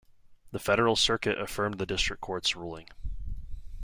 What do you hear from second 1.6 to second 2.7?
the District Court's